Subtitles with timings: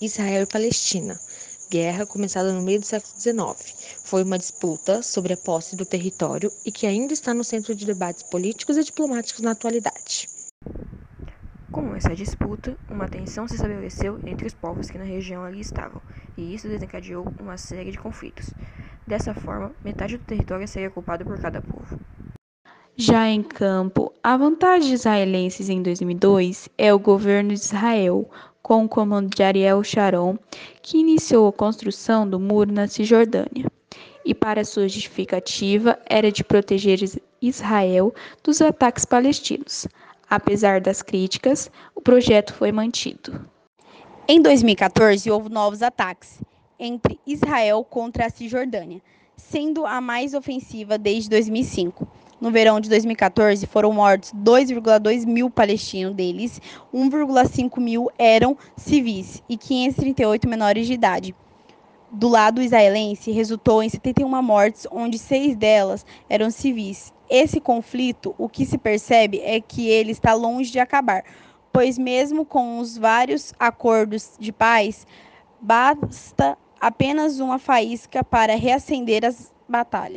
[0.00, 1.18] Israel e Palestina.
[1.70, 4.00] Guerra começada no meio do século XIX.
[4.04, 7.86] Foi uma disputa sobre a posse do território e que ainda está no centro de
[7.86, 10.28] debates políticos e diplomáticos na atualidade.
[11.72, 16.00] Com essa disputa, uma tensão se estabeleceu entre os povos que na região ali estavam,
[16.36, 18.50] e isso desencadeou uma série de conflitos.
[19.06, 21.98] Dessa forma, metade do território seria ocupado por cada povo.
[22.98, 28.26] Já em campo, a vontade israelenses em 2002 é o governo de Israel,
[28.66, 30.36] com o comando de Ariel Sharon,
[30.82, 33.70] que iniciou a construção do muro na Cisjordânia.
[34.24, 36.98] E para sua justificativa era de proteger
[37.40, 39.86] Israel dos ataques palestinos.
[40.28, 43.48] Apesar das críticas, o projeto foi mantido.
[44.26, 46.42] Em 2014, houve novos ataques
[46.76, 49.00] entre Israel contra a Cisjordânia,
[49.36, 52.04] sendo a mais ofensiva desde 2005.
[52.38, 56.60] No verão de 2014, foram mortos 2,2 mil palestinos, deles
[56.92, 61.34] 1,5 mil eram civis e 538 menores de idade.
[62.10, 67.12] Do lado israelense, resultou em 71 mortes, onde seis delas eram civis.
[67.28, 71.24] Esse conflito, o que se percebe é que ele está longe de acabar,
[71.72, 75.06] pois, mesmo com os vários acordos de paz,
[75.60, 80.14] basta apenas uma faísca para reacender as batalhas.